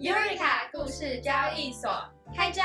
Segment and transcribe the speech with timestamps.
[0.00, 1.90] Eureka 故事交易所
[2.34, 2.64] 开张，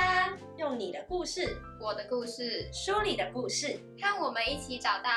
[0.56, 5.10] 用你的故事，我的故事，书里的故事，和我们一起找到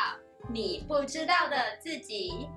[0.52, 2.48] 你不知道的自己。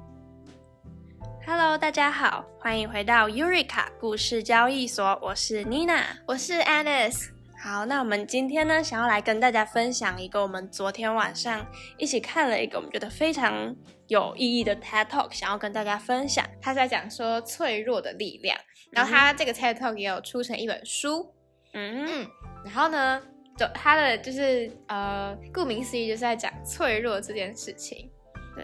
[1.46, 7.30] Hello，大家好，欢迎回到 Eureka 故事交易所，我是 Nina，我是 Alice。
[7.64, 11.64] 好，那我们今天呢，想要来跟大家分享一个我们昨天晚上
[11.96, 13.76] 一起看了一个我们觉得非常
[14.08, 16.44] 有意义的 TED Talk，想要跟大家分享。
[16.60, 18.58] 他在讲说脆弱的力量，
[18.92, 21.32] 然后他这个 TED Talk 也有出成一本书，
[21.74, 22.28] 嗯嗯，
[22.66, 23.22] 然后呢，
[23.56, 28.10] 就他的就是呃，顾名思义就是在讲脆弱这件事情。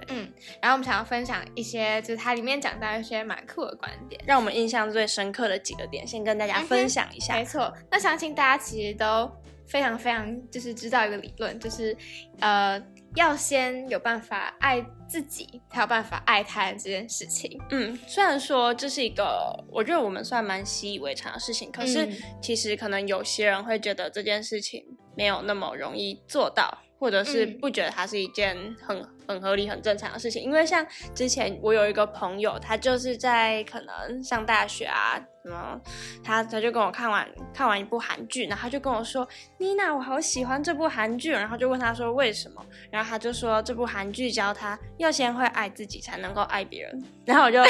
[0.06, 4.22] 对嗯，然后我们想要分享一些，就是它里面讲到一些蛮酷的观点。
[4.26, 7.36] 让我们印象最深刻的几个点，先跟大家分享一下。
[7.36, 9.32] 没错，那相信大家其实都
[9.68, 11.96] 非常非常就是知道一个理论，就是
[12.40, 12.82] 呃
[13.16, 17.60] 要先有办法爱自己，才有办法爱他人这件事情。
[17.72, 24.84] 嗯，虽然说这是一个我觉得我们算蛮习以为常的事情，可是嗯其实可能有些人会觉得这件事情
[25.16, 30.42] 没有那么容易做到，或者是嗯不觉得它是一件很很合理、很正常的事情。
[30.42, 35.80] 因为像之前我有一个朋友，他就是在可能上大学啊，什么，
[36.24, 39.28] 他他就跟我看完看完一部韩剧，然后他就跟我说
[39.60, 47.04] ：“妮娜，我好喜欢这部韩剧。”然后就问他说为什么，然后他就说这部韩剧教他要先会爱自己，才能够爱别人。
[47.26, 47.66] 然后我就我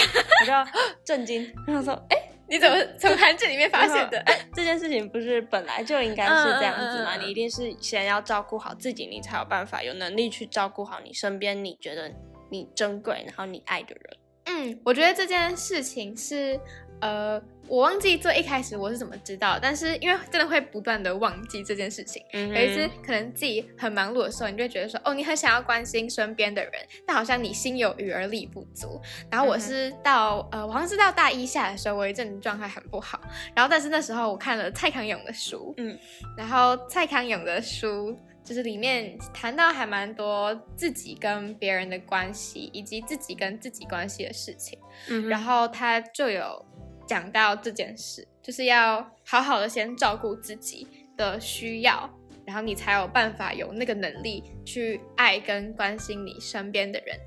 [0.45, 0.71] 就
[1.03, 2.17] 震惊，然后说：“哎、
[2.49, 4.23] 你怎么从韩剧里面发现的？
[4.53, 7.15] 这件事情不是本来就应该是这样子吗？
[7.15, 12.11] 嗯嗯嗯嗯你一定是先要照顾好自己，你才有办法有能力去照顾好你身边你觉得
[12.49, 14.17] 你珍贵，然后你爱的人。
[14.45, 16.59] 嗯，我觉得这件事情是
[17.01, 22.23] 呃，我忘记最一开始我是怎么知道，但是因为真的会不断的忘记这件事情。
[22.33, 26.73] 嗯有一次可能自己很忙碌的时候，你就会觉得说，哦，你很想要关心身边的人，
[27.05, 29.01] 但好像你心有余而力不足。
[29.29, 33.19] 然后我是到、呃，我好像是到大一下的时候，我一阵子状态很不好。
[33.55, 35.97] 然后但是那时候我看了蔡康永的书，嗯，
[36.37, 44.79] 然后蔡康永的书就是里面谈到还蛮多自己跟别人的关系，以及自己跟自己关系的事情。
[45.09, 46.65] 嗯然后他就有
[47.07, 50.85] 讲到这件事，就是要好好的先照顾自己
[51.15, 52.09] 的需要，
[52.45, 57.19] 然后你才有办法有那个能力去爱跟关心你身边的人。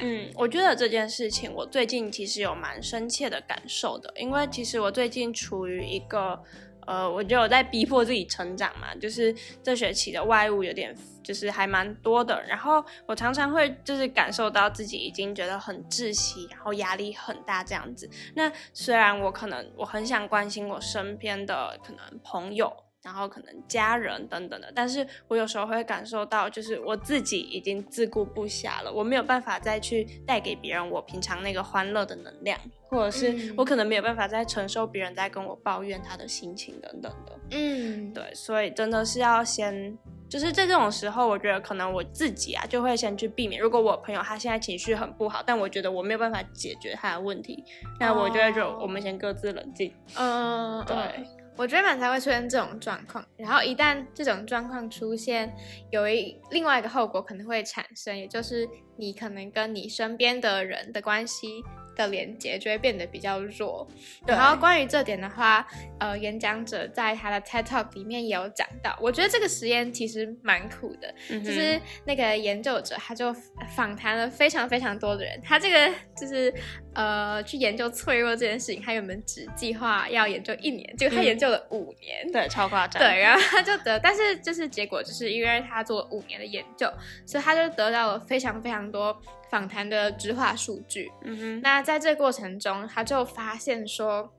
[0.00, 6.42] 嗯，我觉得这件事情我最近其实有蛮深切的感受的，因为其实我最近处于一个。
[6.88, 12.42] 呃，我就有在逼迫自己成长嘛，就是这学期的外物有点，就是还蛮多的。
[12.48, 18.08] 然后我常常会就是感受到自己已经觉得很窒息，然后压力很大这样子。
[18.34, 32.58] 那虽然我可能我很想关心我身边的可能朋友，然后可能家人等等的，但是我有时候会感受到，就是我自己已经自顾不暇了，我没有办法再去带给别人我平常那个欢乐的能量，
[32.88, 37.38] 或者是嗯我可能没有办法再承受别人在跟我抱怨他的心情等等的。
[37.52, 39.96] 嗯，对，所以真的是要先，
[40.28, 43.58] 就是在这种时候，我觉得可能我自己啊就会先去避免。
[43.62, 47.64] 如果我朋友他现在情绪很不好，但我觉得我没有办法解决他的问题，
[47.98, 49.94] 那我就会就哦我们先各自冷静。
[50.16, 51.26] 嗯，对嗯
[51.58, 55.52] 我觉得蛮才会出现这种状况，然后一旦这种状况出现，
[55.90, 61.60] 有一另外一个后果可能会产生，也就是你可能跟你身边的人的关系
[61.98, 63.86] 的连接就会变得比较弱。
[64.26, 65.66] 然后关于这点的话，
[65.98, 73.34] 呃，演讲者在他的 TED Talk 里面也有讲到，我觉得这个实验其实蛮酷的，嗯就是那个研究者他就
[73.76, 76.52] 访谈了非常非常多的人，他这个就是
[76.94, 82.30] 呃去研究脆弱这件事情，他原本只计划要研究一年，结果他嗯研究了五年。
[82.32, 83.02] 对，超夸张。
[83.02, 86.86] 对，然后他就得，但是就是结果就是因为他做了五年的研究，
[87.26, 89.18] 所以他就得到了非常非常多
[89.50, 91.10] 访谈的直化数据。
[91.22, 94.32] 嗯哼，那在这过程中，他就发现说，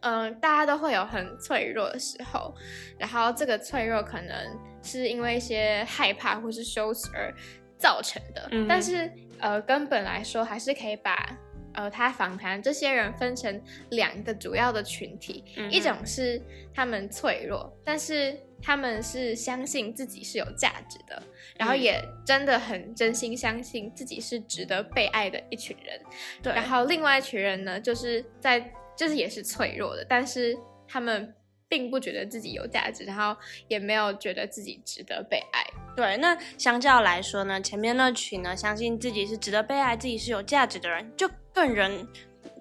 [0.00, 2.54] 嗯、大家都会有很脆弱的时候，
[2.98, 4.34] 然后这个脆弱可能
[4.82, 7.32] 是因为一些害怕或是羞耻而
[7.78, 11.36] 造成的，嗯但是呃，根本来说还是可以把。
[11.74, 16.40] 呃，他访谈这些人分成两个主要的群体，嗯一种是
[16.74, 21.22] 他们脆弱，但是他们是相信自己是有价值的，
[21.56, 26.00] 然后嗯也真的很真心相信自己是值得被爱的一群人。
[26.42, 31.34] 对，然后另外一群人呢，就是在就是也是脆弱的，但是他们
[31.68, 33.34] 并不觉得自己有价值，然后
[33.66, 35.64] 也没有觉得自己值得被爱。
[35.96, 42.06] 对，那相较来说呢，前面那群呢，相信自己是值得被爱、自己是有价值的人，就更人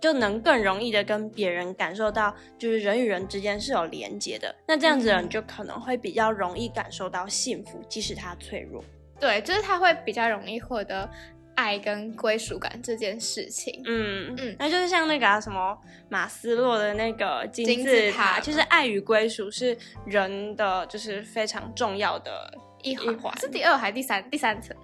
[0.01, 4.53] 就能更容易的跟别人感受到，就是人与人之间是有连接的。
[4.67, 8.83] 那这样子的人嗯就可能会比较容易感受到幸福，即使他脆弱。
[9.19, 11.07] 对，就是他会比较容易获得
[11.55, 13.81] 爱跟归属感这件事情。
[13.85, 15.77] 嗯嗯嗯，那就是像那个、啊、什么
[16.09, 22.51] 马斯洛的那个金金字字塔塔，就是爱与归属是人的就是非常重要的
[22.81, 24.29] 一一环环是第二还是第三？
[24.29, 24.75] 第三层。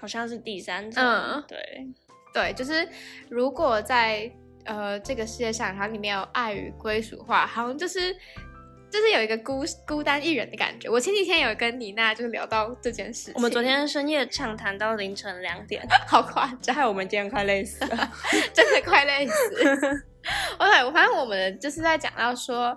[0.00, 1.58] 好像是第三层，嗯对，
[2.32, 2.88] 对，就是
[3.30, 4.30] 如果在
[4.64, 8.14] 呃这个世界上，然后你没有爱与归属的话，好像就是
[8.90, 10.88] 就是有一个孤孤单一人的感觉。
[10.88, 18.12] 我前几天有跟妮娜就是聊到这件事情，我们昨天深夜畅谈到凌晨两点， 好夸张，害我们今天快累死了。
[18.52, 20.04] 真的快累死。
[20.58, 22.76] OK，我发现我们就是在讲到说，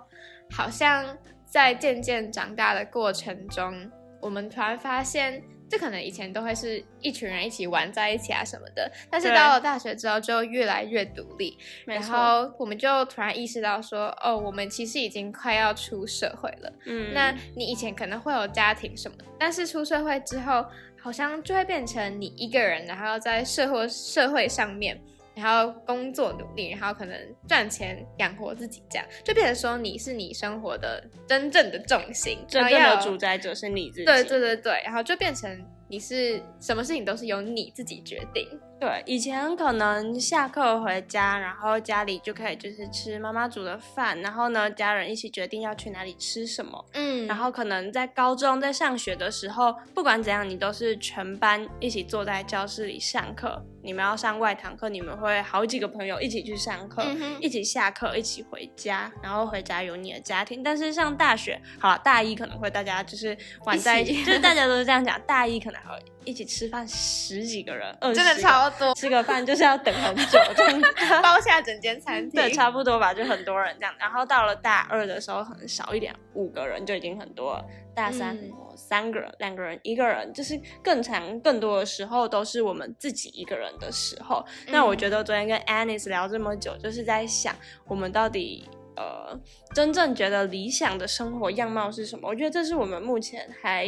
[0.50, 1.16] 好像
[1.46, 3.90] 在渐渐长大的过程中，
[4.20, 5.42] 我们突然发现。
[5.72, 16.70] 这可能以前都会是一群人一起玩在一起啊什么的，但是到了大学之后就越来越独立，然后我们就突然意识到说，哦，我们其实已经快要出社会了。
[16.84, 20.62] 嗯，那你以前可能会有家庭什么，但是出社会之后，
[21.00, 25.00] 好像就会变成你一个人，然后在社会社会上面，
[25.34, 27.16] 然后工作努力，然后可能
[27.48, 34.04] 赚钱养活自己，这样就变成说你是你生活的真正的重心，真正的主宰者是你自己。
[34.04, 35.50] 对对对对，然后就变成
[35.92, 38.48] 你是什么事情都是由你自己决定。
[38.80, 46.82] 对，以前可能下课回家，然后家里就可以就是吃妈妈煮的饭，然后呢，家人一起决定要去哪里吃什么。
[46.94, 53.62] 嗯然后可能在高中在上学的时候，不管怎样，你都是全班一起坐在教室里上课。
[53.84, 60.62] 你们要上外堂课，你们会好几个朋友一起去上课，嗯一起下课，一起回家，然后回家有你的家庭。
[60.62, 65.20] 但是上大学，好了，大一可能会大家就是玩在一起，一起就是大家都是这样讲。
[65.22, 65.80] 大一可能
[66.24, 70.62] 一起吃饭，十几个人，真的超多，吃个饭就是要等很久，这。
[71.22, 72.30] 包下整间餐厅。
[72.30, 73.94] 对，差不多吧，就很多人这样。
[73.98, 77.64] 然后到了大二的时候，可能少一点，五个人就已经很多了。
[77.94, 78.38] 大三、
[78.74, 84.44] 三个人、两个人、一个人，就是更长、更多的时候都是我们自己一个人的时候。
[84.68, 87.54] 那我觉得昨天跟 Anis 聊这么久，就是在想
[87.86, 88.68] 我们到底。
[88.94, 89.34] 呃，
[89.74, 92.28] 真正觉得理想的生活样貌是什么？
[92.28, 93.86] 我觉得这是我们目前还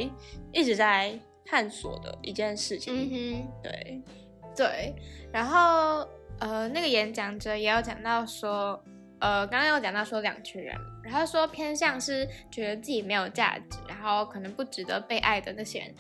[0.50, 2.94] 一直在探索的一件事情。
[2.94, 3.52] 嗯哼。
[3.62, 4.02] 对，
[4.56, 4.94] 对，
[5.32, 6.08] 然后
[6.38, 8.82] 呃，那个演讲者也有讲到说，
[9.20, 15.94] 呃，刚刚有讲到说两群人，然后说偏向是觉得自己没有价值，然后可能不值得被爱的那些人，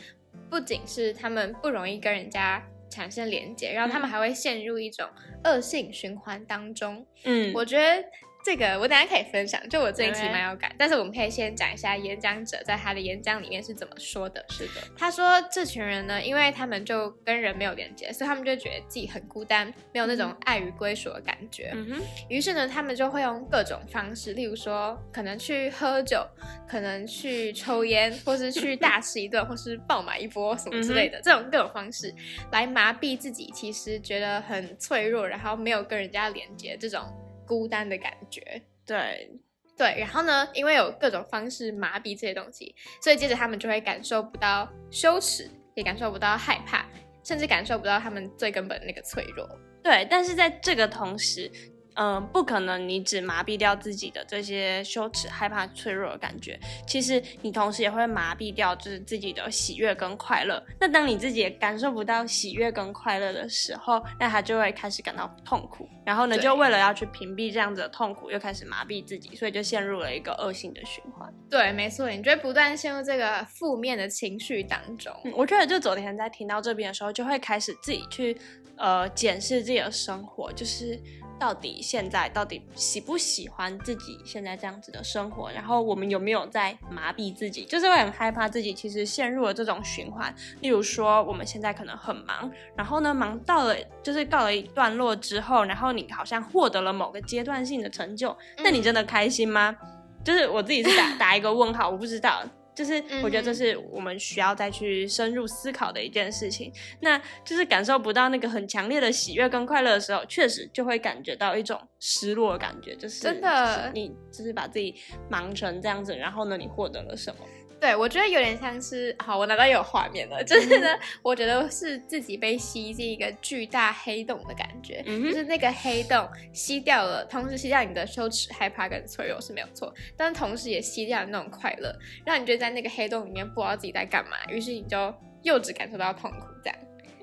[0.50, 5.08] 不仅是他们不容易跟人家产生连接，然后他们还会陷入一种
[5.44, 7.04] 恶性循环当中。
[7.24, 8.04] 嗯，我觉得
[8.44, 14.44] 这个我等下可以分享，就我这一期对蛮有感，但是我们可以先讲一下演讲者在他的演讲里面是怎么说的。
[14.50, 21.70] 是的，他说，这群人呢，因为他们就跟人没有连接，所以他们就觉得自己很孤单，没有那种爱与归属的感觉。
[21.74, 26.22] 嗯哼，于是呢，他们就会用各种方式，例如说，可能去喝酒，
[26.68, 32.14] 可能去抽烟，或是去大 吃一顿，或是爆买一波什么之类的，这种各种方式
[32.52, 37.02] 来麻痹自己，其实觉得很脆弱，然后没有跟人家连接这种
[37.46, 38.40] 孤单的感觉。
[38.86, 39.30] 对，
[39.76, 46.86] 对，然后呢，因为有各种方式麻痹这些东西，所以接着他们就会感受不到羞耻，也感受不到害怕，
[47.22, 49.48] 甚至感受不到他们最根本的那个脆弱。
[49.82, 51.50] 对，但是在这个同时，
[51.94, 60.62] 嗯、不可能你只麻痹掉自己的这些羞耻、害怕、脆弱的感觉，其实你同时也会麻痹掉就是自己的喜悦跟快乐。
[60.80, 71.32] 那当你自己也感受不到喜悦跟快乐的时候，那他就会开始感到痛苦，然后呢，就为了要去屏蔽这样子的痛苦，又开始麻痹自己，所以就陷入了一个恶性的循环。
[71.48, 75.12] 对，没错，你就会不断陷入这个负面的情绪当中。
[75.24, 78.36] 嗯，我觉得就昨天在听到这边的时候，就会开始自己去
[78.76, 81.00] 呃检视自己的生活，就是
[81.38, 90.34] 到底现在到底喜不喜欢自己现在这样子的生活，然后我们有没有在麻痹自己，就是会很害怕自己其实陷入了这种循环。
[90.60, 99.76] 例如说，我们现在可能很忙，然后呢忙到了就是告了一段落之后，然后你好像获得了某个阶段性的成就，那你真的开心吗？
[100.24, 102.42] 就是我自己是打打一个问号，我不知道。
[102.74, 106.72] 就是我觉得这是我们需要再去深入思考的一件事情。
[107.00, 114.94] 那就是感受不到那个很强烈的喜悦跟快乐的时候，确实就会感觉到一种失落的感觉，就是真的就是你就是把自己
[115.30, 117.40] 忙成这样子，然后呢，你获得了什么？
[117.84, 120.88] 对，我觉得有点像是，好，我脑袋有画面了，就是呢，
[121.20, 136.78] 我觉得是自己被吸进一个巨大黑洞的感觉，嗯就是那个黑洞吸掉了，同时吸掉你的羞耻、害怕跟脆弱是没有错，但同时也吸掉了那种快乐，让你就在那个黑洞里面不知道自己在干嘛，于是你就又只感受到痛苦这样。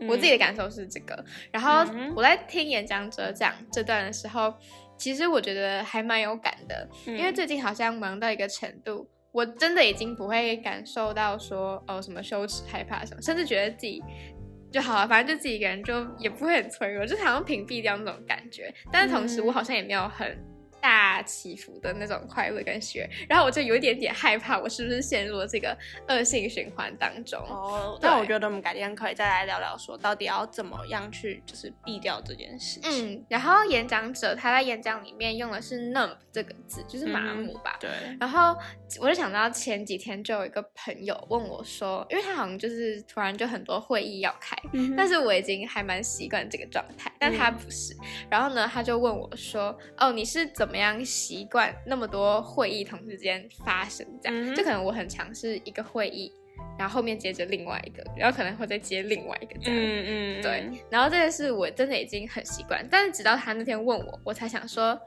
[0.08, 1.26] 我自己的感受是这个。
[1.52, 1.84] 然后
[2.16, 4.54] 我在听演讲者讲这段的时候，
[4.96, 14.02] 其实我觉得还蛮有感的，嗯因为最近好像忙到一个程度，我真的已经不会感受到说哦什么羞耻、害怕什么，甚至觉得自己
[14.72, 18.74] 就好了，反正就自己一个人就也不会很脆弱，就好像屏蔽掉那种感觉。
[18.92, 20.38] 但是同时，嗯我好像也没有很
[20.82, 27.40] 大起伏的那种快乐跟喜悦，然后我就有一点点害怕，我是不是陷入了这个恶性循环当中？
[27.48, 33.16] 哦，对那我觉得我们改天可以再来聊聊，说到底要怎么样去就是避掉这件事情。
[33.16, 37.78] 嗯，然后演讲者他在演讲里面用的是 numb 这个字，就是麻木吧。
[37.80, 38.58] 对，然后
[39.00, 47.96] 我就想到前几天就有一个朋友问我说，因为他好像就是突然就很多会议要开，嗯但是我已经还蛮习惯这个状态，但他不是。
[48.30, 54.06] 然后呢，他就问我说：“哦，你是怎么样习惯那么多会议同时间发生？
[54.22, 56.32] 这样，嗯就可能我很常是一个会议，
[56.78, 59.80] 然后后面接着另外一个，然后可能会再接另外一个这样。
[59.80, 65.00] 嗯嗯，对，然后这件事我真的已经很习惯，但是直到他那天问我，我才想说，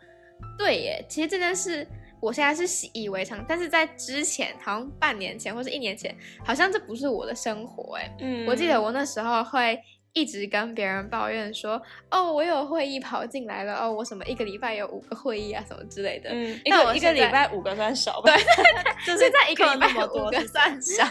[0.59, 1.87] 对耶，其实这件事
[2.21, 8.11] 我现在是习以为常，但是在之前，好像半年前或是一年前，好像这不是我的生活哎。
[8.21, 9.78] 嗯我记得我那时候会
[10.14, 16.30] 一直跟别人抱怨说，哦，我有会议跑进来了，哦，我什么一个礼拜有五个会议啊什么之类的。
[16.30, 18.33] 嗯，一那个一个礼拜五个算少吧？
[18.33, 18.44] 对
[19.04, 21.04] 就是在一个礼拜五个算少，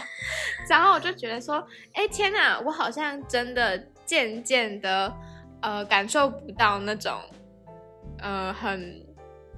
[0.70, 5.14] 然后我就觉得说，哎天哪，我好像真的渐渐的
[5.60, 7.12] 呃感受不到那种
[8.20, 9.04] 呃很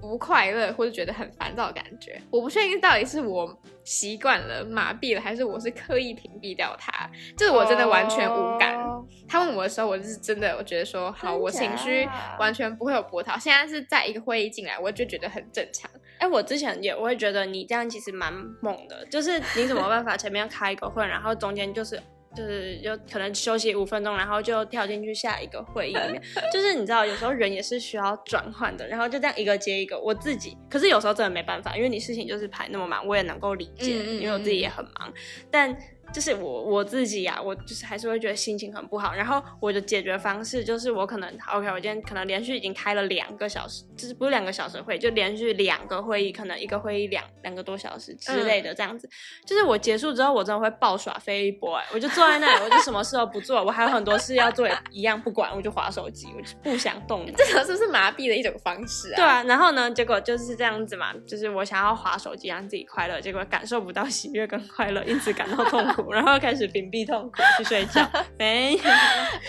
[0.01, 2.21] 不快乐或者觉得很烦躁的感觉。
[2.31, 7.09] 我不确定到底是我习惯了麻痹了，还是我是刻意屏蔽掉它。
[7.37, 8.76] 就是我真的完全无感。
[9.07, 12.09] 哦他问我的时候，我就是真的我觉得说，好，我情绪
[12.39, 13.37] 完全不会有波涛。
[13.39, 15.91] 现在是在一个会议进来，我就觉得很正常。
[16.19, 18.33] 哎、我之前也我会觉得你这样其实蛮
[18.63, 22.01] 猛的，就是你怎么办法 前面开一个会，然后中间就是
[22.35, 26.23] 就是就可能休息五分钟，然后就跳进去下一个会议里面，
[26.53, 29.99] 就是你知道有时候人也是需要转换的，然后就这样一个接一个。
[29.99, 35.13] 我自己可是有时候真的没办法，因为你事情就是排那么满，我也能够理解，嗯嗯因为我自己也很忙，
[35.51, 35.77] 但。
[36.13, 39.13] 就是我我自己呀、我就是还是会觉得心情很不好。
[39.13, 49.09] 然后我的解决方式就是我可能 OK，我今天可能连续已经开了两个小时，就是不是两个小时会，就连续两个会议，可能一个会议两两个多小时之类的这样子。
[49.45, 57.27] 就是我结束之后，我真的会暴耍飞一波、哎，我就坐在那里，我就什么事都不做，我还有很多事要做，也一样不管，我就划手机，我就不想动。
[57.37, 59.17] 这种是不是麻痹的一种方式啊？
[59.17, 68.09] 对啊，然后呢，结果就是这样子嘛，就是我想要划手机让自己快乐，结果感受不到喜悦跟快乐，因此感到痛苦，然后开始屏蔽痛苦去睡觉。
[68.39, 68.79] 没有，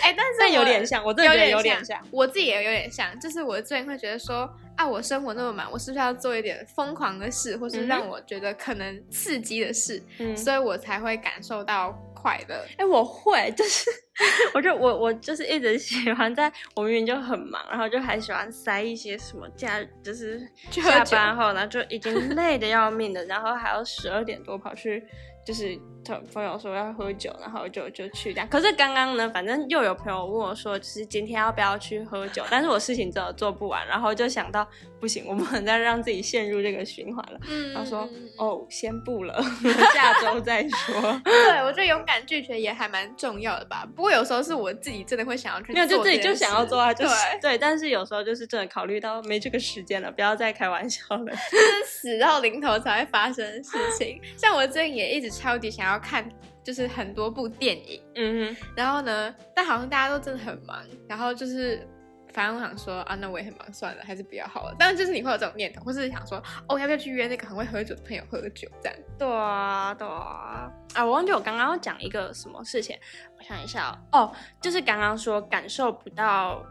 [0.02, 2.08] 哎、但是 但有点像，我真的觉得有点像像。
[2.10, 12.64] 我自己也有点像，就是我最近会觉得说，啊，我生活那么忙，我是不是要做一点疯狂的事，或是让我觉得可能刺激的事，嗯，所以我才会感受到快乐。
[12.76, 13.90] 哎、我会，就是
[14.54, 20.40] 我就我我就是一直喜欢在我明明就很忙，然后就还喜欢塞一些什么假，就是
[20.70, 25.04] 下班后，然后就已经累得要命的，然后还要十二点多跑去。
[25.48, 28.46] 就是朋朋友说要喝酒，然后就就去这样。
[28.50, 32.44] 可是刚刚呢，反正又有朋友问我说，就是今天要不要去喝酒？
[32.50, 34.68] 但是我事情真的做不完，然后就想到
[35.00, 37.40] 不行，我不能再让自己陷入这个循环了。
[37.48, 39.42] 嗯他说：“哦，先不了，
[39.94, 41.00] 下周再说。
[41.24, 43.88] ”对，我觉得勇敢拒绝也还蛮重要的吧。
[43.96, 47.06] 不过有时候是我自己真的会想要去做没有，就自己就想要做啊，就
[47.40, 51.24] 对，但是有时候就是真的考虑到没这个时间了，不要再开玩笑了。
[51.50, 54.20] 就是死到临头才会发生的事情。
[54.36, 56.28] 像我最近也一直超级想要看，
[56.64, 61.86] 就是很多部电影，嗯哼，然后呢，但好像大家都真的很忙，然后就是。
[62.34, 64.76] 反正我想说啊，那我也很忙，算了，还是不要好了。
[64.78, 68.68] 但是就是你会有这种念头，或是想说，哦，要不要去约那个很会喝酒的朋友喝酒？
[68.82, 70.70] 这样，对啊，对啊。
[70.94, 72.96] 啊，我忘记我刚刚要讲一个什么事情，
[73.38, 76.62] 我想一下哦，哦，就是刚刚说感受不到。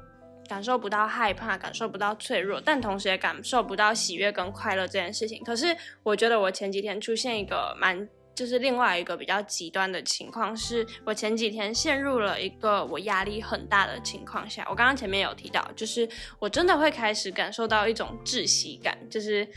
[0.47, 5.43] 感受不到害怕，感受不到脆弱，但同时也感受不到喜悦跟快乐这件事情。
[5.43, 14.63] 可是我觉得我前几天出现一个蛮，就是另外一个比较极端的情况，是我前几天陷入了一个我压力很大的情况下。
[14.69, 19.47] 我刚刚前面有提到，就是我真的会开始感受到一种窒息感，就是。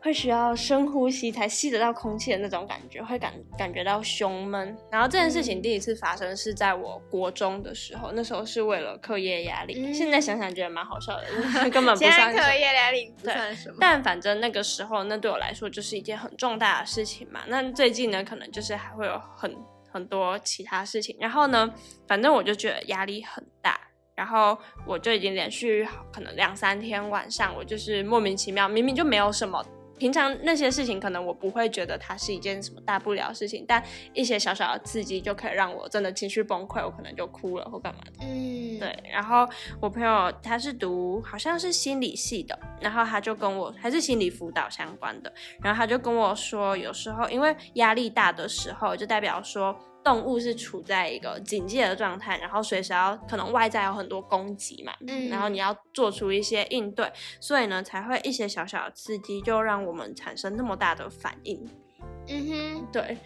[0.00, 4.76] 会需要深呼吸才吸得到空气的那种感觉，会感感觉到胸闷。
[4.90, 9.74] 然后这件事情第一次发生是在我国中的时候，那时候是为了课业压力。
[9.80, 11.24] 嗯现在想想觉得蛮好笑的，
[11.70, 13.76] 根本不现在算什么课业压力不对算什么。
[13.80, 17.40] 但反正那个时候，那对我来说就是一件很重大的事情嘛。
[17.48, 19.56] 那最近呢，可能就是还会有很
[19.90, 21.16] 很多其他事情。
[21.18, 21.72] 然后呢，
[22.06, 23.80] 反正我就觉得压力很大。
[24.14, 29.62] 然后我就已经连续可能两三天晚上，我就是莫名其妙，明明就没有什么。
[29.98, 38.12] 平常那些事情，可能我不会觉得它是一件什么大不了的事情，但一些小小的刺激就可以让我真的情绪崩溃，我可能就哭了或干嘛的。
[38.22, 39.48] 嗯，对，然后
[39.80, 49.74] 我朋友他是读好像是心理系的，然后他就跟我还是心理辅导相关的，然后他就跟我说，有时候因为压力大的时候，就代表说
[50.06, 57.10] 动物是处在一个警戒的状态，然后随时要可能外在有很多攻击嘛，嗯然后你要做出一些应对，
[57.40, 61.60] 所以呢才会一些小小的刺激就让我们产生那么大的反应。
[62.28, 62.86] 嗯哼。
[62.92, 63.18] 对，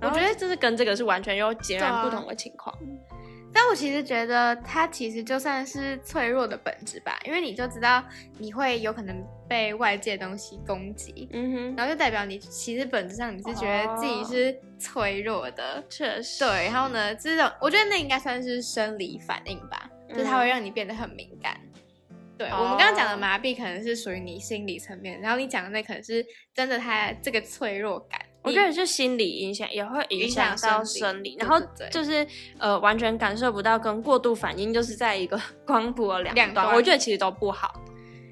[0.00, 2.74] 我觉得这是跟这个是完全又截然不同的情况。
[3.54, 8.02] 但我其实觉得它其实就算是脆弱的本质吧，因为你就知道
[8.38, 15.82] 你会有可能被外界东西攻击，嗯哼，然后就代表你其实本质上你是觉得自己是脆弱的。
[15.88, 21.56] 确实，对，然后呢，这种我觉得那应该算是生理反应吧，就是它会让你变得很敏感。
[22.36, 28.20] 对、我们刚刚讲的哦麻痹可能是属于你心理层面，然后你讲的那可能是真的它这个脆弱感。
[28.42, 31.60] 我觉得是心理影响，也会影影响到生理然后
[31.92, 32.26] 就是
[32.58, 37.80] 呃完全感受不到跟过度反应，就是在一个 光谱的两端，两端我觉得其实都不好，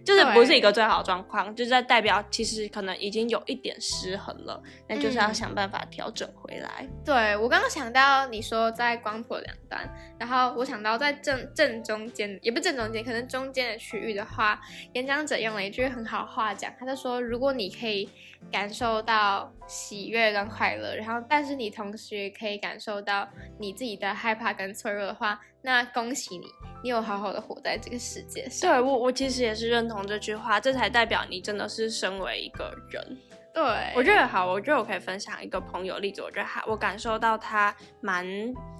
[0.04, 6.86] 就是不是一个最好的状况，就是在代表其实可能已经有一点失衡了，那就是要嗯想办法调整回来。
[7.04, 9.88] 对我刚刚想到你说在光谱两端，
[10.18, 14.60] 然后我想到在正正中间，也不是正中间，可能中间的区域的话，
[14.94, 18.08] 演讲者用了一句很好话讲，他就说，如果你可以
[18.50, 23.28] 感受到喜悦跟快乐，然后但是你同时可以感受到
[23.58, 26.46] 你自己的害怕跟脆弱的话，那恭喜你，
[26.82, 28.70] 你有好好的活在这个世界上。
[28.70, 33.16] 对我，我其实也是认同这句话，这才代表你真的是身为一个人。
[33.52, 36.22] 对，我觉得好，我觉得我可以分享一个朋友例子。
[36.22, 38.24] 我觉得他，我感受到他蛮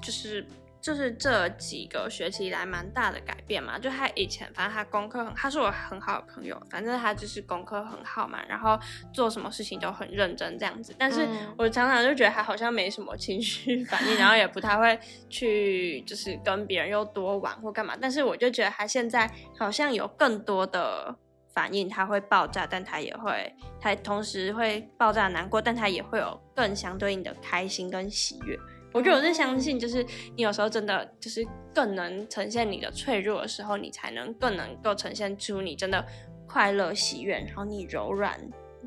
[0.01, 0.47] 就是
[0.81, 3.79] 就是这几个学期以来蛮大的改变嘛。
[3.79, 8.79] 就他以前，反正他功课很，他是我很好的朋友，反正他就是功课很好嘛，然后
[9.13, 10.95] 做什么事情都很认真这样子。
[10.99, 17.97] 但是嗯我常常就觉得他好像没什么情绪反应，然后也不太会去就是跟别人又多玩或干嘛。
[18.01, 21.17] 但是我就觉得他现在好像有更多的。
[21.53, 28.57] 反应，他会爆炸，但他也会，他同时会爆炸难过，但他也会有更相对应的开心跟喜悦。
[28.93, 30.05] 我觉得我是相信，就是
[30.37, 36.05] 你有时候真的就是更能呈现你的脆弱的时候，你才能更能够呈现出你真的
[36.47, 38.39] 快乐、喜悦，然后你柔软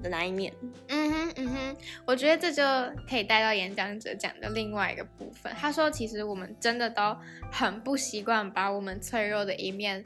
[0.02, 0.54] 的那一面。
[0.90, 2.64] 嗯哼，嗯哼，我觉得这就
[3.08, 5.54] 可以带到演讲者讲的另外一个部分。
[5.58, 7.16] 他说，其实我们真的都
[7.52, 10.04] 很不习惯把我们脆弱的一面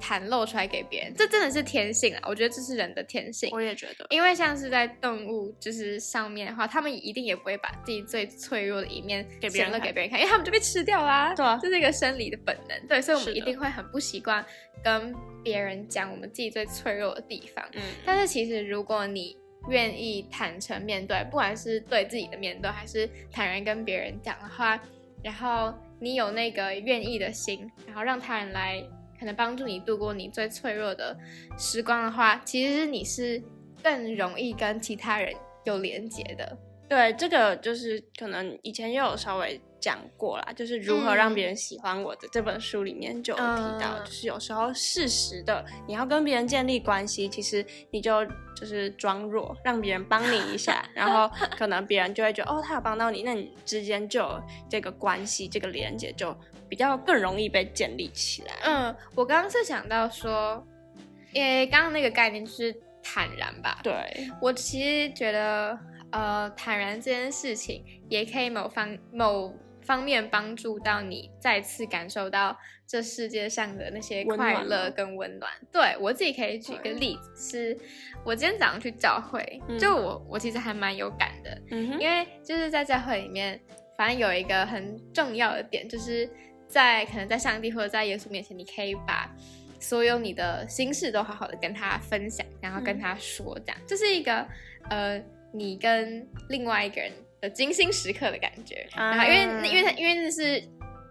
[0.00, 2.22] 袒露出来给别人，这真的是天性啊！
[2.26, 3.50] 我觉得这是人的天性。
[3.52, 11.34] 我也觉得，因为像是在动物就是上面的话，他们一定也不会把自己最脆弱的一面给别人看给别人看，因为他们就被吃掉啦。
[11.34, 12.86] 对啊这是一个生理的本能。
[12.86, 14.44] 对，所以我们一定会很不习惯
[14.82, 17.64] 跟别人讲我们自己最脆弱的地方。
[17.72, 19.36] 嗯，但是其实如果你
[19.68, 24.80] 愿意坦诚面对，不管是对自己的面对，还是坦然跟别人讲的话，
[25.22, 28.82] 然后你有那个愿意的心，然后让他人来
[29.18, 31.16] 可能帮助你度过你最脆弱的
[31.58, 33.42] 时光的话，其实你是
[33.82, 36.56] 更容易跟其他人有连接的。
[36.88, 48.24] 对，这个就是可能以前也有稍微讲过啦，就是如何让别嗯人喜欢我的、这本书里面就有提到，嗯就是有时候适时的你要跟别人建立关系，其实你就
[48.56, 56.34] 就是装弱，让别人帮你一下， 然后可能别人就会觉得哦，他有帮到你，那你之间就有这个关系，这个连接就
[56.68, 58.52] 比较更容易被建立起来。
[58.62, 60.62] 嗯，我刚刚是想到说，
[61.32, 65.78] 因为刚刚那个概念就是坦然吧，对，我其实觉得，
[66.10, 72.54] 呃，坦然这件事情也可以某方某方面帮助到你再次感受到
[72.86, 75.50] 这世界上的那些快乐跟温暖。
[75.72, 77.78] 对我自己可以举个对例子，是
[78.22, 79.78] 我今天早上去教会，嗯。
[79.78, 83.58] 就我我其实还蛮有感的，嗯，因为就是在教会里面，
[83.96, 86.28] 反正有一个很重要的点，就是
[86.68, 89.28] 在可能在上帝或者在耶稣面前，你可以把
[89.80, 94.46] 所有你的心事都好好的跟他分享，然后跟嗯他说，这样，这是一个
[94.90, 95.20] 呃，
[95.52, 98.86] 你跟另外一个人的精心时刻的感觉。
[98.94, 100.58] 啊然后因为因为他因为那是。
[100.60, 100.68] 嗯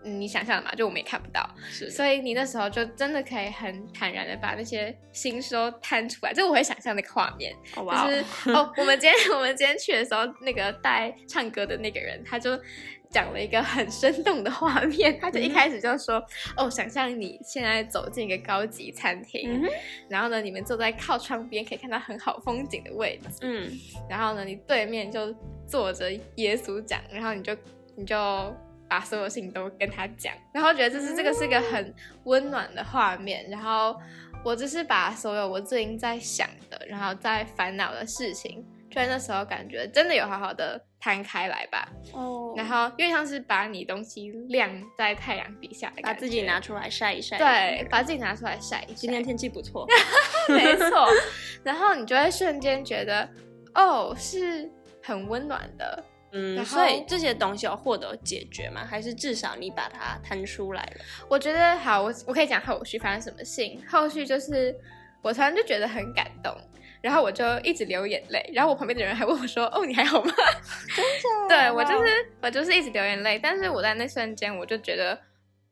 [0.09, 12.57] 你想象的嘛，就我们也看不到，是所以你那时候就真的可以很坦然的把那些心事都摊出来，就我会想象那个画面，就是哦，我们今天我们今天去的时候，那个带唱歌的那个人，他就
[13.09, 15.17] 讲了一个很生动的画面。
[15.21, 16.23] 他就一开始就说
[16.57, 19.69] ：“哦，想象你现在走进一个高级餐厅，嗯
[20.09, 23.71] 然后呢，你们坐在靠窗边可以看到很好风景的位置，嗯，
[24.09, 25.35] 然后呢，你对面就
[25.67, 27.55] 坐着耶稣讲，然后你就
[27.95, 28.15] 你就。”
[28.89, 31.93] 把所有事情都跟他讲，然后觉得这是这个是一个很
[32.23, 33.93] 温暖的画面，然后
[34.45, 38.65] 我只是把所有我最近在想的，然后在烦恼的事情，
[38.97, 41.87] 就在那时候感觉真的有好好的摊开来吧。
[42.13, 48.95] 哦然后因为像是把你东西晾在太阳底下把自己拿出来晒一晒，对，把自己拿出来晒一晒。
[48.95, 49.85] 今天天气不错，
[50.49, 51.07] 没错，
[51.63, 53.29] 然后你就会瞬间觉得，
[53.75, 54.67] 哦，是
[55.03, 58.83] 很温暖的，嗯，然所以后这些东西有获得解决吗？
[58.83, 61.05] 还是至少你把它摊出来了？
[61.29, 63.79] 我觉得好，我我可以讲后续发生什么事情。
[63.87, 64.75] 后续就是
[65.21, 66.51] 我突然就觉得很感动，
[67.07, 70.29] 然后我就一直流眼泪，然后我旁边的人还问我说：“哦，你还好吗？”
[70.93, 75.17] 真的对我就是我就是一直流眼泪，但是我在那瞬间我就觉得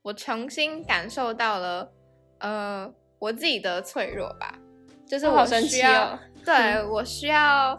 [0.01, 1.91] 我重新感受到了
[2.39, 4.57] 呃我自己的脆弱吧，
[5.05, 6.17] 就是我需要。
[6.45, 7.75] 对 我需要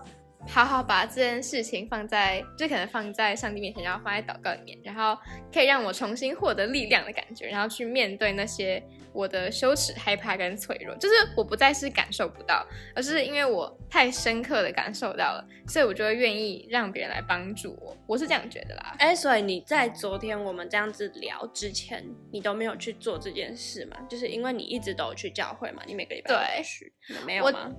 [0.49, 5.17] 好好把这件事情放在，就可能放在上帝面前，然后放在祷告里面，然后
[5.55, 8.83] 可以让我重新获得力量的感觉，然后去面对那些
[9.17, 10.95] 我的羞耻、害怕跟脆弱。
[10.97, 17.97] 就是我不再是感受不到，而是因为我太深刻的感受到了，所以我就会愿意让别人来帮助我。
[18.07, 18.95] 我是这样觉得啦。
[18.99, 23.97] 哎，所以你在昨天我们这样子聊之前，你都没有去做这件事嘛？
[24.09, 27.73] 就是因为你一直都有去教会嘛，你每个礼拜都去，你没有吗？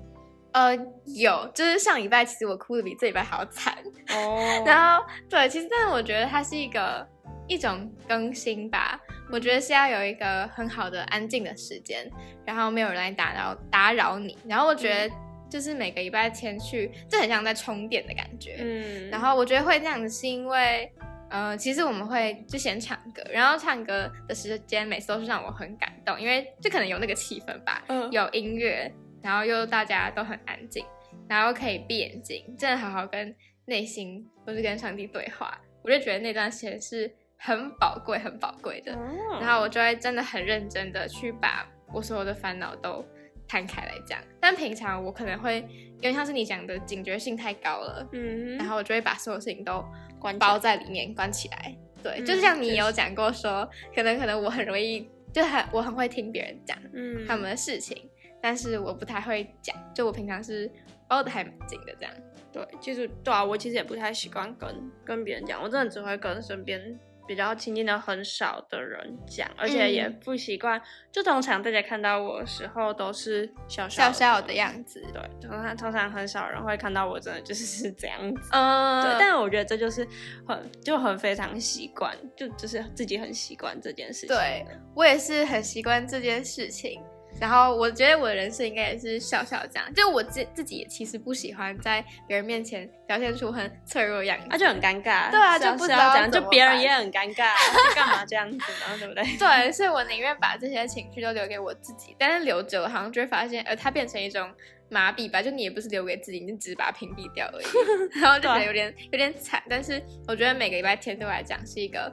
[0.54, 3.78] 呃，有，就是上礼拜其实我哭的比这礼拜还要惨。
[4.10, 7.08] 哦 然后对，其实但是我觉得它是一个
[7.48, 9.00] 一种更新吧。
[9.32, 12.10] 我觉得是要有一个很好的安静的时间，
[12.46, 14.38] 然后没有人来打扰打扰你。
[14.48, 15.14] 然后我觉得
[15.50, 18.58] 就是每个礼拜天去，这很像在充电的感觉。
[18.60, 20.92] 嗯，然后我觉得会这样子是因为，
[21.30, 30.86] 呃，其实我们会就先唱歌，然后唱歌的时间每次都是让我很感动，因为就可能有那个气氛吧，嗯有音乐，然后又大家都很安静，
[31.28, 33.36] 然后可以闭眼睛，真的好好跟
[33.66, 38.94] 内心或是跟上帝对话，我就觉得那段时间是很宝贵、很宝贵的。
[38.94, 39.40] 哦。
[39.40, 43.06] 然后我就会真的很认真的去把我所有的烦恼都
[43.48, 45.60] 摊开来讲，但平常我可能会
[46.02, 49.84] 因为像是你讲的警觉性太高了，嗯，然后我就会把所有事情都
[50.20, 51.76] 关包在里面关起来。
[52.04, 57.26] 对，嗯就是像你有讲过说，可能可能我很容易，就很我很会听别人讲嗯。
[57.26, 58.10] 他们的事情，
[58.42, 60.70] 但是我不太会讲，就我平常是
[61.08, 62.14] 包的还蛮紧的这样。
[62.52, 70.80] 对，其实对啊，我其实也不太习惯跟跟别人讲，我真的只会跟身边比较亲近的很少的人讲，而且也嗯不习惯。
[71.12, 74.68] 就通常大家看到我的时候都是小笑笑的样。
[74.68, 78.50] 样子，对，通常通常很少人会看到我真的就是是 这样子。
[78.52, 80.06] 嗯，对，但我觉得这就是
[80.46, 84.30] 很就很非常习惯，就就是自己很习惯这件事情。
[84.30, 87.02] 对，我也是很习惯这件事情。
[87.40, 94.48] 然后我觉得我的人生应该也是笑笑这样，就我自自己也其实不喜欢在别人面前表现出很脆弱的样子。
[94.50, 95.30] 那、就很尴尬。
[95.30, 97.54] 对啊是就不知道这样，就别人也很尴尬，
[97.96, 98.98] 干嘛这样子呢？
[99.00, 99.24] 对不对？
[99.38, 104.50] 对，所以我宁愿把这些情绪都留给我自己，但是留久了好像就会发现，呃，它变成一种
[104.90, 109.62] 麻痹吧，就你也不是留给自己，你就只是把它屏蔽掉而已，然后就觉得有点有点惨。
[109.70, 112.12] 但是我觉得每个礼拜天对我来讲是一个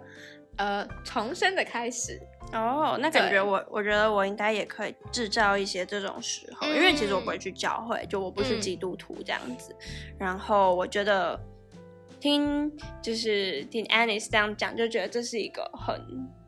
[0.56, 2.20] 呃重生的开始，
[2.54, 9.74] 哦，那感觉我我觉得我应该也可以制造一些这种时候，因为其实我不会去教会，就我不是嗯基督徒这样子。
[10.18, 11.38] 然后我觉得
[12.20, 16.00] 听就是听 Anis 这样讲，就觉得这是一个很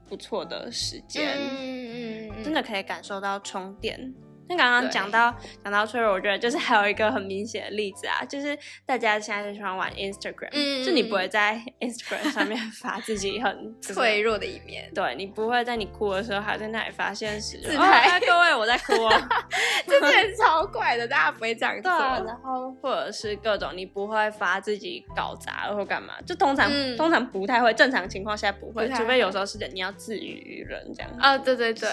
[0.08, 4.14] 不错的时间，嗯嗯嗯，真的可以感受到充电。
[4.48, 14.90] 那刚刚讲到讲到脆弱，我觉得就是还有一个很明显的例子啊，就是大家现在就喜欢玩 Instagram，、嗯就你不会在 Instagram 上面发自己很 就是脆弱的一面。
[14.94, 19.28] 对你不会在你哭的时候还在那里发现时，哦自拍哎各位我在哭哦。
[19.86, 21.90] 这真的超怪的，大家不会这样做。
[21.90, 31.10] 然后或者是各种你不会发自己搞砸了或干嘛，就通常、嗯通常不太会，正常情况下不会，除非有会时候是你要自娱于人这样。
[31.18, 31.88] 啊、对对对。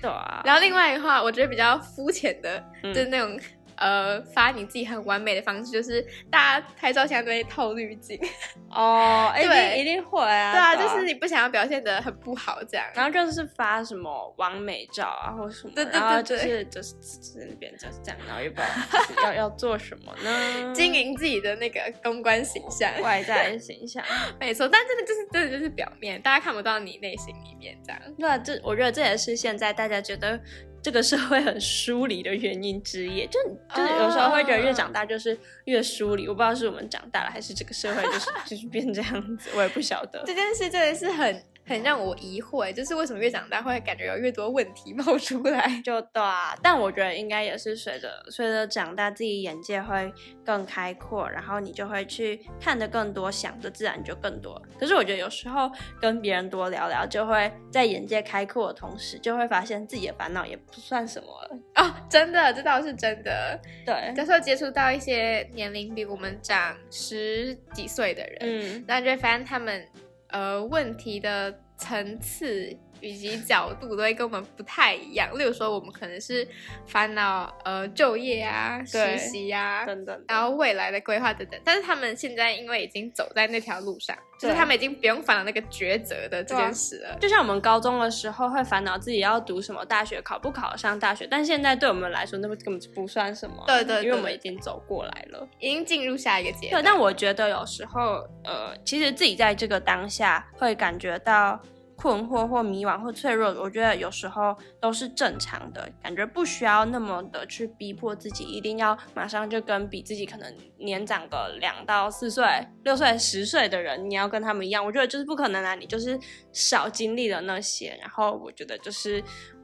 [0.00, 2.92] 对啊，然后另外一个话，我觉得比较肤浅的，嗯。
[2.94, 3.38] 就是那种
[3.80, 8.18] 呃发你自己很完美的方式，就是大家拍照现在都会透滤镜，
[8.70, 12.86] 哦，一对定一定会啊，对啊，就是你不想要表现的很不好这样。
[12.94, 20.72] 然后就是发什么完美照啊，或什么，对对然后就是就是就是那边就是这样，然后又不知道 要要做什么呢？
[20.74, 24.04] 经营自己的那个公关形象，外在形象。
[24.38, 28.00] 没错，但真的就是真的就是表面，大家看不到你内心里面这样。
[28.18, 30.38] 对啊，这我觉得这也是现在大家觉得
[30.82, 33.26] 这个社会很疏离的原因之一。
[33.26, 33.40] 就
[33.74, 40.22] 就是有时候会觉得越长大就是越疏离，我不知道是我们长大了，还是这个社会就是就是变这样子，我也不晓得。
[40.26, 45.70] 这件事真的是很很让我疑惑，就是为什么越长大会感觉有越多问题冒出来。
[45.84, 50.12] 就对啊，但我觉得应该也是随着随着长大，自己眼界会
[50.44, 54.60] 更开阔，然后你就会去看的更多，想的自然就更多。
[54.80, 61.56] 可是我觉得有时候跟别人多聊聊，就会在眼界开阔的同时，就会发现自己的烦恼也不算什么了。
[61.76, 63.56] 哦，真的，这倒是真的。
[63.86, 69.86] 对，有时候接触到一些年龄比我们长十几岁的人，嗯，那就会发现他们
[70.32, 75.28] 呃问题的层次以及角度都会跟我们不太一样。
[75.38, 76.46] 例如说，我们可能是
[76.86, 80.24] 烦恼呃就业啊、实对习啊，等等。
[80.28, 81.60] 然后未来的规划等等。
[81.64, 87.16] 但是他们现在因为已经走在那条路上，就是他们已经不用烦恼那个抉择的这件事了。
[87.20, 93.64] 就像我们高中的时候会烦恼自己要读什么大学，考不考上大学，但现在对我们来说，那根本就不算什么。
[93.66, 95.48] 对对对因为我们已经走过来了。
[95.58, 96.84] 已经进入下一个阶对，段。
[96.84, 101.60] 但我觉得有时候，呃，其实自己在这个当下会感觉到
[102.00, 112.44] 困惑或迷惘或脆弱，我觉得有时候都是正常的，感觉不需要那么的去逼迫自己，一定要马上就跟比自己可能年长个两到四岁、
[112.84, 116.18] 六岁、十岁的人，你要跟他们一样，我觉得就是不可能啊，你就是
[116.52, 119.22] 少经历了那些，然后我觉得就是。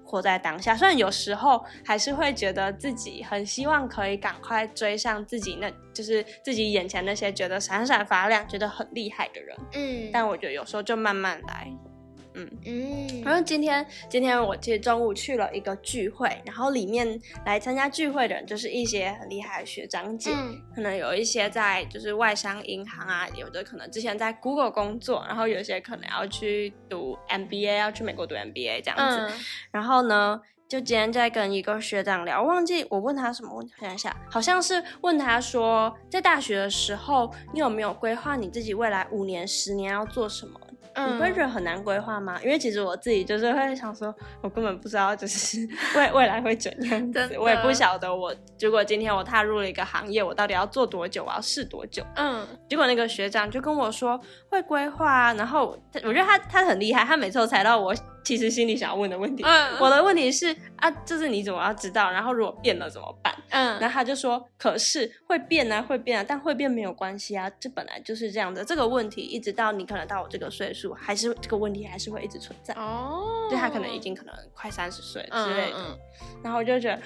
[0.09, 11.69] 活在当下，虽然有时候还是会觉得自己很希望可以赶快追上自己那，就是自己眼前那些觉得闪闪发亮、觉得很厉害的人，嗯，但我觉得有时候就慢慢来。
[12.37, 29.35] 嗯嗯然后今天，今天我其实中午去了一个聚会，然后里面来参加聚会的人就是一些很厉害的学长姐，嗯可能有一些在就是外商银行啊，有的可能之前在 Google 工作，然后有些可能要去读 MBA，要去美国读 MBA 这样子。
[29.35, 40.61] 嗯然后呢，就今天在跟一个学长聊，忘记我问他什么问题，我想一下，好像是问他说，在大学的时候，你有没有规划你自己未来五年、十年要做什么？
[40.97, 42.39] 你不会觉得很难规划吗？
[42.43, 45.59] 因为其实我自己就是会想说，我根本不知道就是
[45.97, 52.03] 未 未来会怎样子，我也不晓得我如果今天我踏入了一个行业，我到底要做多久，我要试多久。
[52.17, 57.95] 嗯结果那个学长就跟我说会规划啊，然后我我觉得他他很厉害，他每次都猜到我
[58.27, 59.45] 其实心里想要问的问题。
[59.45, 62.11] 嗯我的问题是啊，就是你怎么要知道？
[62.11, 63.33] 然后如果变了怎么办？
[63.51, 68.65] 嗯，然后他就说，可是会变啊，会变啊，但会变没有关系啊，这本来就是这样的。
[68.65, 72.75] 这个问题一直到你可能到我这个岁数，还是这个问题还是会一直存在。
[72.75, 75.97] 哦，就他可能已经可能快三十岁之类的，嗯
[76.43, 77.01] 然后我就觉得，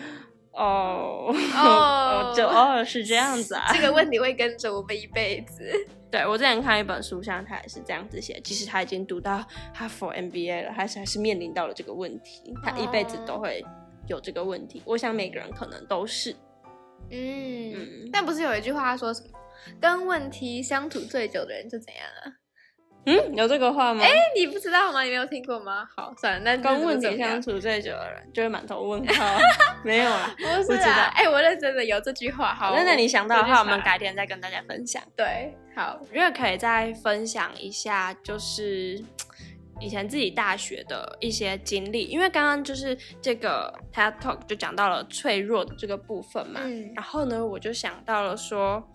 [0.53, 3.71] 哦， 哦就哦是这样子啊。
[3.75, 5.71] 这个问题会跟着我们一辈子。
[6.11, 13.65] 对我之前看一本书上，他也是这样子写，即使他已经读到哈佛 MBA 了，还是还是面临到了这个问题，他一辈子都会
[14.09, 14.83] 有这个问题。
[14.85, 16.33] 我想每个人可能都是，
[17.11, 19.39] 嗯嗯，但不是有一句话说什么，
[19.81, 22.35] 跟问题相处最久的人就怎样啊？
[23.07, 24.05] 嗯，有这个话吗？
[24.05, 25.03] 哎，你不知道吗？
[25.03, 25.87] 你没有听过吗？
[25.97, 29.39] 好，算了，那跟问题这相处处最久的人就会满头问号，
[29.83, 30.35] 没有 啦。
[30.37, 31.13] 不不知道是啊？
[31.15, 32.55] 哎，我认真的有这句话。
[32.55, 35.03] 好，那那你想到的话，我们改改天再跟大家分享。
[35.17, 39.03] 对，好，我觉得可以再分享一下，就是
[39.81, 48.87] 以前自己大学的一些经历，因为刚刚就是这个 TED Talk 就讲到了脆弱的这个部分嘛，嗯然后呢，我就想到了说，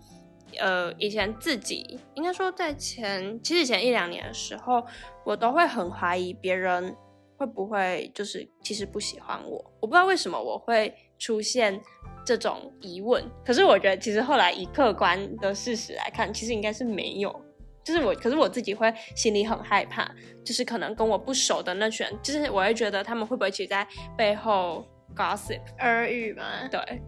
[0.58, 4.84] 呃，以前自己应该说在前，其实前一两年的时候，
[5.24, 6.94] 我都会很怀疑别人
[7.36, 11.80] 会不会就是其实不喜欢我，我不知道为什么我会出现
[12.24, 13.22] 这种疑问。
[13.44, 17.42] 可是我觉得其实后来以客观的事实来看，其实应该是没有。
[17.84, 20.10] 就是我，可是我自己会心里很害怕，
[20.44, 26.66] 就是可能跟我不熟的那群人，就是我会觉得他们会不会其实在背后 gossip，耳语嘛。
[26.68, 27.00] 对，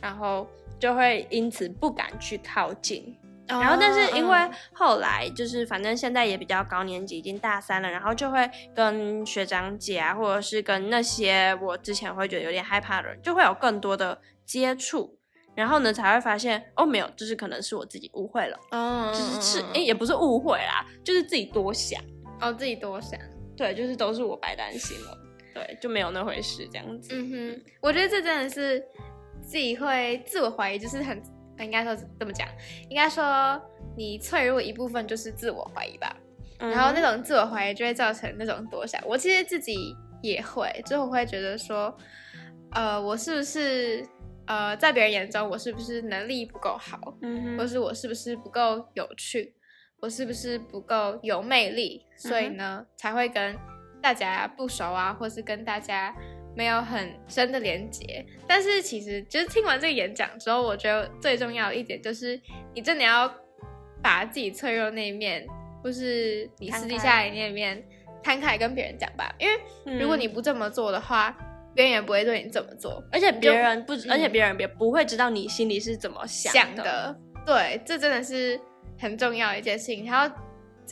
[0.00, 0.48] 然后
[0.80, 3.16] 就会因此不敢去靠近。
[3.46, 15.18] 然然后，但是因为嗯后来就是，反正现在也比较高年级，已经大三了，然后就会跟学长姐啊，或者是跟那些我之前会觉得有点害怕的人，就会有更多的接触，
[15.56, 22.00] 然后呢才会发现哦，没有，就是可能是我自己误会了，嗯，就是是哎，也不是误会啦， 就是自己多想，
[22.40, 23.18] 哦，自己多想。
[23.56, 25.18] 对，就是都是我白担心了，
[25.52, 27.10] 对，就没有那回事这样子。
[27.12, 28.82] 嗯哼，我觉得这真的是
[29.50, 31.20] 自己会自我怀疑，就是很
[31.58, 32.46] 应该说这么讲，
[32.88, 33.60] 应该说
[33.96, 36.16] 你脆弱一部分就是自我怀疑吧。
[36.60, 39.02] 嗯然后那种自我怀疑就会造成那种多想。
[39.04, 41.92] 我其实自己也会，就我会觉得说，
[42.70, 44.06] 呃，我是不是
[44.46, 46.96] 呃在别人眼中我是不是能力不够好，
[47.58, 49.52] 或是我是不是不够有趣，
[50.00, 53.58] 我是不是不够有魅力，所以呢、才会跟
[54.00, 56.14] 大家不熟啊，或是跟大家
[56.56, 58.24] 没有很深的连接。
[58.46, 62.40] 但是其实就是听完这个演讲之后，我觉得最重要的一点就是，
[62.74, 63.32] 你真的要
[64.02, 65.46] 把自己脆弱那一面，
[65.82, 67.82] 或是你私底下的那一面
[68.22, 69.34] 摊开跟别人讲吧。
[69.38, 71.36] 因为如果你嗯不这么做的话，
[71.74, 73.02] 别人也不会对你这么做。
[73.12, 76.82] 而且别人不，而且嗯别人也不会知道你心里是怎么想的。
[76.82, 78.60] 的，对，这真的是
[78.98, 80.04] 很重要的一件事情。
[80.04, 80.34] 然后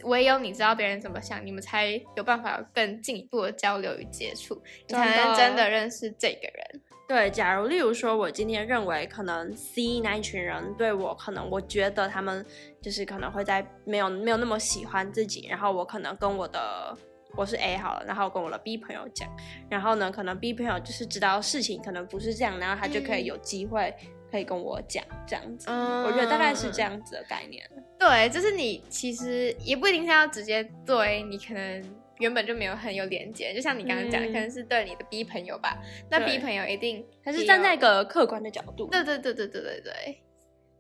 [0.05, 6.83] 唯有你知道别人怎么想，你们才有办法更进一步的交流与接触，你才能真的认识这个人。
[7.09, 12.45] 对，假如例如说，我今天认为可能 C 那一群人对我，可能我觉得他们
[12.83, 16.95] 就是可能会在没有没有那么喜欢自己，然后我可能跟我的
[17.35, 19.27] 我是 A 好了，然后跟我的 B 朋友讲，
[19.71, 23.95] 然后呢，可能 B 朋友就是知道事情可能不是这样，然后他就可以有机会
[24.31, 25.69] 可以跟我讲这样子。
[25.71, 26.83] 嗯我觉得大概是这。
[26.83, 27.62] 样子的概念。
[27.99, 31.83] 对，就是你其实也不一定是要直接对你可能
[32.19, 35.77] 原本就没有很有连接，就像你刚刚讲，嗯可能是对你的 B 朋友吧，
[36.11, 40.19] 那 B 朋友一定他是站在一个客观的角度，对对对对对对对，对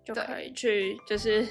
[0.04, 1.46] 就可以去，就是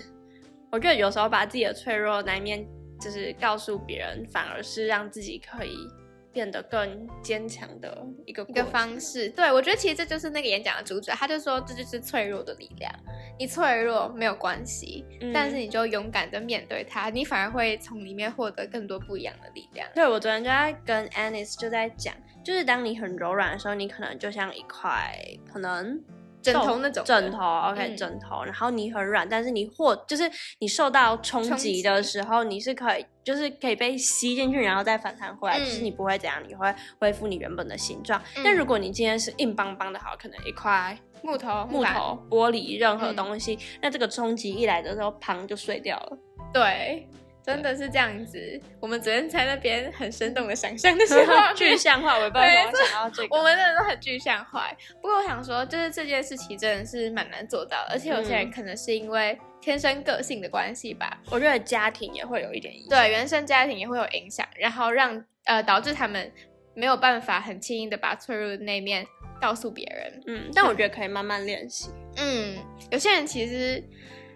[0.72, 2.66] 我觉得有时候把自己的脆弱那一面，
[3.00, 5.78] 就是告诉别人，反而是让自己可以
[6.38, 9.28] 变得更坚强的一个一个方式。
[9.30, 12.94] 对我觉得其实这就是那个演讲的主旨，他就说这就是脆弱的力量。
[13.40, 19.90] 你脆弱没有关系，嗯但是你就勇敢的面对它，你反而会从里面获得更多不一样的力量。
[19.96, 25.12] 对，我昨天就在跟 Anis 就在讲，就是当你很柔软的时候，你可能就像一块
[25.52, 26.00] 可能
[26.54, 30.24] 枕头那种枕头，OK，、嗯枕头，然后你很软，但是你或就是
[30.60, 38.22] 你受到冲冲击击的时候，你是可以就是可以被吸进去，然后再反弹回来，就是嗯你不会怎样，你会恢复你原本的形状。
[38.36, 46.18] 但嗯如果你今天是硬邦邦的，好，可能一块木头、木头、玻璃任何嗯东西，那这个冲击一来的时候，砰就碎掉了。
[46.54, 47.08] 对。
[47.48, 53.38] 真的是这样子，我们昨天在那边很生动的想象那些 画面具象化，我也不知道为什么想到这个。
[53.38, 54.70] 我们真的都很具象化。
[55.02, 62.90] 不过我想说，就是这件事情真的是蛮难做到的，而且有些人嗯可能是因为天生个性的关系吧，我觉得家庭也会有一点影响。
[62.90, 66.30] 对原生家庭也会有影响，然后让呃导致他们
[66.74, 69.08] 没有办法很轻易的把脆弱的那一面
[69.40, 70.22] 告诉别人。
[70.28, 71.90] 嗯，但我觉得可以慢慢练习。
[72.18, 72.58] 嗯，
[72.92, 73.82] 有些人其实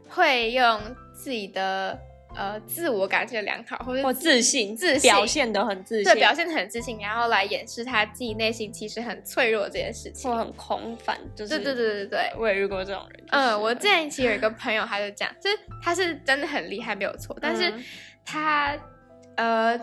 [0.07, 0.79] 会用
[1.13, 1.99] 自己的
[2.35, 10.41] 呃自我感觉良好，或者或自信，自信表现的很自信，对表现的很自信，然后来掩饰他自己内心其实很脆弱这件事情或。
[10.41, 12.33] 很空泛，就是对对对对对。
[12.35, 13.17] 我也遇过这种人。
[13.27, 17.83] 就是嗯，我之前其实有一个朋友，他就讲，就是他是真的很厉害，没有错，但是嗯
[18.25, 18.75] 他、
[19.35, 19.79] 呃，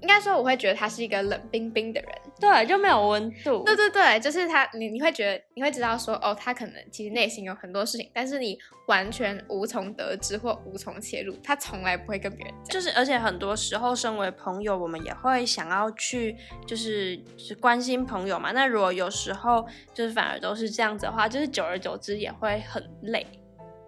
[0.00, 2.10] 应该说我会觉得他是一个冷冰冰的人。
[2.40, 8.56] 对就没有温度，对对对，就是他，你你会觉得你会知道说，哦，他可能其实内心有很多事情，但是你
[8.86, 12.72] 完全无从得知或无从切入，他从来不会跟别人讲。
[12.72, 18.52] 就是而且很多时候，身为朋友，我们也会想要去就是就是关心朋友嘛。
[18.52, 23.26] 那如果有时候就是反而都是这样子的话，就是久而久之也会很累。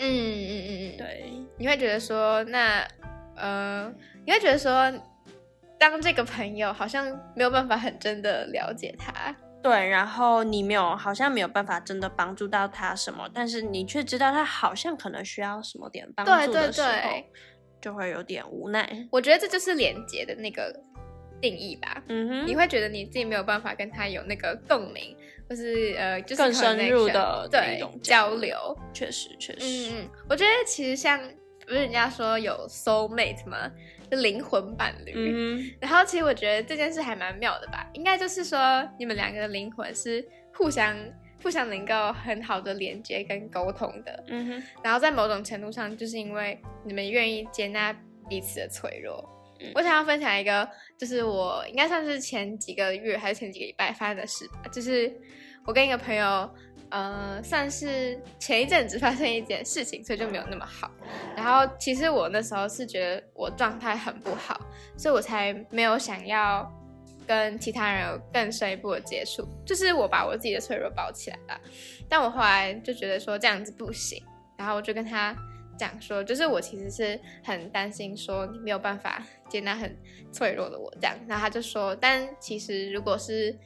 [0.00, 2.84] 嗯嗯嗯嗯，对，你会觉得说，那
[3.36, 3.92] 呃，
[4.26, 4.90] 你会觉得说，
[5.80, 9.34] 当这个朋友好像没有办法很真的了解他。
[9.62, 17.26] 对，然后你没有好像没有办法真的帮助到他什么，但是你却知道他好像可能需要什么点帮助的时候，对
[17.80, 19.08] 就会有点无奈。
[19.10, 20.74] 我觉得这就是连接的那个
[21.40, 22.02] 定义吧。
[22.08, 25.16] 嗯哼，你会觉得你自己没有办法跟他有那个共鸣，
[25.48, 28.56] 或是呃，就是更深入的对交流。
[28.94, 31.20] 确实确实，嗯嗯，我觉得其实像
[31.70, 33.70] 不是人家说有 soul mate 吗？
[34.10, 35.12] 就灵魂伴侣。
[35.14, 38.58] 嗯，然后其实我觉得这件事还蛮妙的吧，应该就是说
[38.98, 40.96] 你们两个的灵魂是互相
[41.40, 47.96] 互相能够很好的连接跟沟通的，嗯哼，然后在某种程度上，就是因为你们愿意接纳
[48.28, 49.24] 彼此的脆弱。
[49.60, 55.14] 嗯我想要分享一个，就是我应该算是前几个月还是前几个礼拜发生的事吧，就是
[55.66, 56.50] 我跟一个朋友，
[56.90, 60.90] 呃，算是前一阵子发生一件事情，所以就没有那么好。
[61.36, 64.60] 然后其实我那时候是觉得我状态很不好，
[64.96, 66.70] 所以我才没有想要
[67.26, 71.60] 跟其他人有更深一步的接触，就是我把我自己的脆弱包起来了。
[72.08, 74.20] 但我后来就觉得说这样子不行，
[74.58, 75.32] 然后我就跟他
[75.78, 79.96] 讲说，就是我其实是很担心说你没有办法接纳很
[80.32, 83.56] 脆弱的我这样，然后他就说，但其实如果是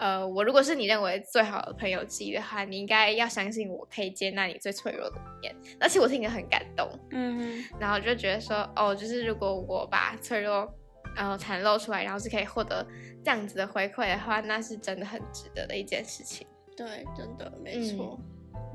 [0.00, 10.68] 呃我如果是你认为最好的朋友之一的话，你应该要相信我可以接纳你最脆弱的一面，而且我听得很感动，嗯，然后就觉得说，哦，就是如果我把脆弱
[11.14, 12.86] 然后袒露出来，然后是可以获得
[13.22, 16.46] 这样子的回馈的话，那是真的很值得的一件事情。
[16.76, 18.18] 对，真的没错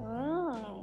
[0.03, 0.74] 嗯错。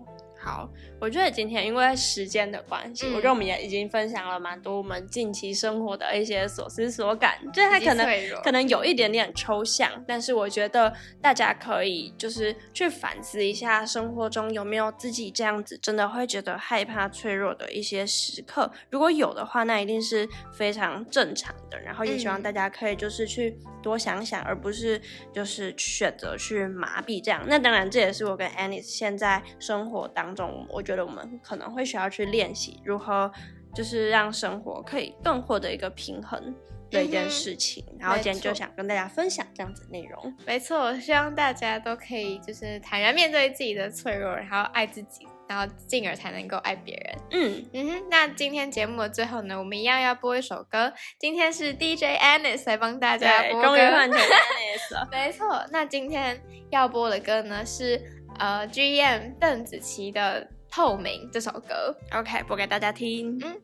[0.42, 8.06] 哦，好，我觉得今天因为时间的关系，嗯我觉得我们也已经分享了蛮多我们近期生活的一些所思所感，就是它可能
[8.42, 21.78] 可能有一点点抽象，但是我觉得大家可以就是去反思一下生活中有没有自己这样子真的会觉得害怕脆弱的一些时刻，如果有的话，那一定是非常正常的。
[21.80, 25.00] 然后也希望嗯大家可以就是去多想想，而不是
[25.32, 27.42] 就是选择去麻痹这样。
[27.46, 33.30] 那当然，这也是我跟 Anis 现在生活当中，我觉得我们可能会需要去练习如何
[33.74, 36.54] 就是让生活可以更获得一个平衡
[36.90, 37.84] 的一件事情。
[37.98, 40.34] 然后今天就想跟大家分享这样子的内容。
[40.46, 47.18] 没错，希望大家都可以就是坦然面对自己的脆弱，然后爱自己，然然后进而才能够爱别人。
[47.30, 50.90] 嗯，嗯哼，那今天节目的最后呢，我们一样要播一首歌。
[51.18, 53.66] 今天是 DJ Anis 来帮大家对，播歌。
[53.66, 55.08] 终于换成 Anis 了。
[55.10, 58.00] 没错，那今天要播的歌呢是
[58.38, 60.42] 呃 GM 邓紫棋的
[60.74, 61.96] 《透明》这首歌。
[62.12, 63.38] OK，播给大家听。
[63.42, 63.60] 嗯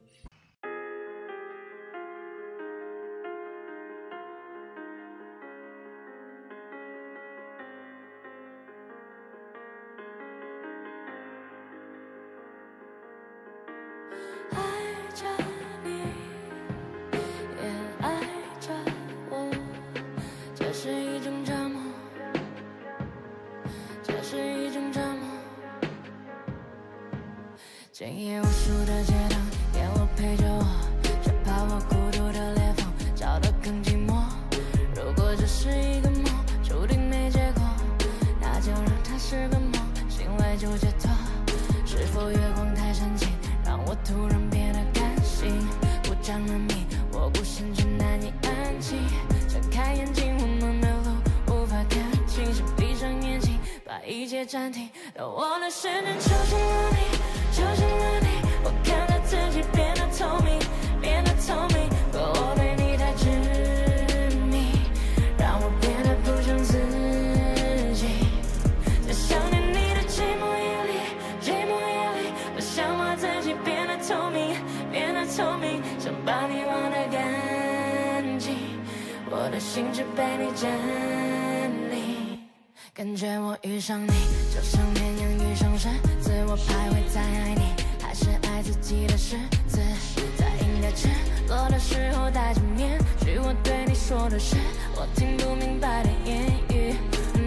[94.09, 94.57] 说的是
[94.97, 96.95] 我听不明白的言语。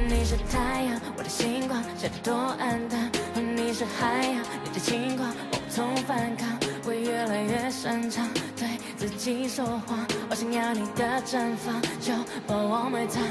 [0.07, 3.11] 你是太阳，我的星光，闪得多暗淡。
[3.33, 6.47] 你是海洋，你的轻狂，我无从反抗，
[6.85, 10.05] 会越来越擅长对自己说谎。
[10.29, 12.13] 我想要你的绽放，就
[12.45, 13.23] 把我埋藏。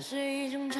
[0.00, 0.70] 是一种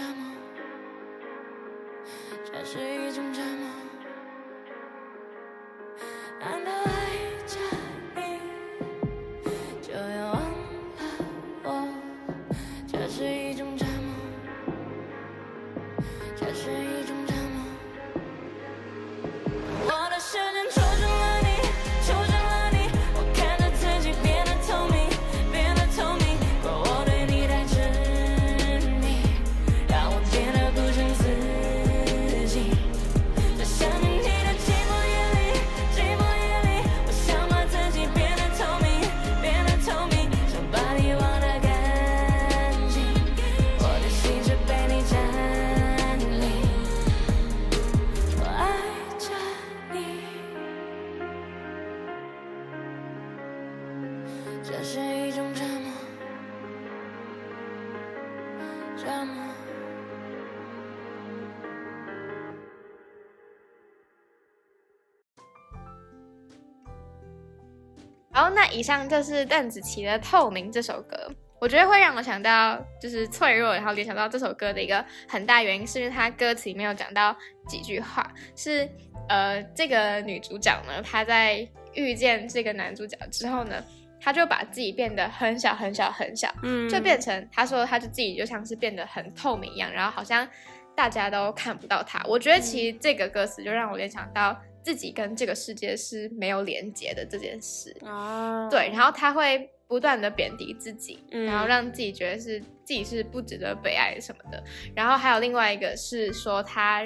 [68.39, 71.29] 好，那以上就是邓紫棋的《透明》这首歌。
[71.61, 77.37] 我觉得会让我想到就是脆弱，然后联想到这首歌的一个很大原因，是因为它歌词里面有讲到
[77.67, 78.89] 几句话，是
[79.29, 83.83] 呃这个女主角呢，她在遇见这个男主角之后呢，
[84.21, 90.49] 她就把自己变得很小很小很小，嗯，就变成她说她就自己就像是变得很透明一样，然后好像
[90.95, 92.23] 大家都看不到她。
[92.25, 97.95] 我觉得其实这个歌词就让我联想到自己跟这个世界是没有连接的这件事。
[98.03, 104.63] 哦，对，然后他会不断的贬低自己，嗯然后让自己觉得是自己是不值得被爱什么的。
[104.95, 107.03] 然后还有另外一个是说他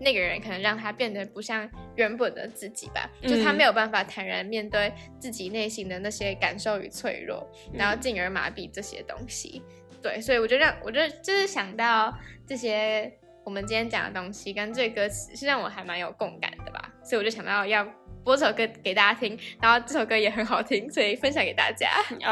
[0.00, 9.62] 那个人可能让他变得不像原本的自己吧，就他嗯没有办法坦然面对自己内心的那些感受与脆弱，然后进而麻痹这些东西。
[10.02, 12.16] 对，所以我就让我就就是想到
[12.46, 13.12] 这些
[13.44, 16.69] 我们今天讲的东西跟这个歌词是让我还蛮有共感的吧，
[17.02, 17.86] 所以我就想到要
[18.22, 21.88] 播这首歌给大家听，然后这首歌也很好听，所以分享给大家。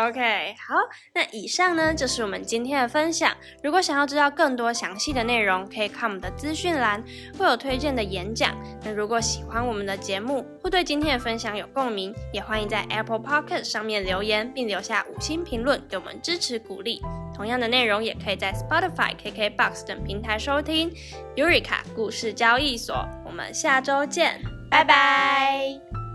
[0.06, 0.74] OK，好，
[1.14, 3.34] 那以上呢就是我们今天的分享。
[3.62, 7.02] 如果想要知道更多详细的内容，可以看我们的资讯栏，
[7.38, 8.54] 会有推荐的演讲。
[8.84, 17.00] 那如果喜欢我们的节目，或对今天的分享有共鸣，也欢迎在 Apple Podcast 上面留言，并留下五星评论，给我们支持鼓励。
[17.34, 20.92] 同样的内容也可以在 Spotify、KKBox 等平台收听。
[21.34, 24.40] Eureka 故事交易所，我们下周见，
[24.70, 26.07] 拜拜。